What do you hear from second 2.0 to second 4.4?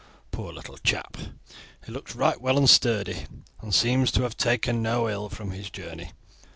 right well and sturdy, and seems to have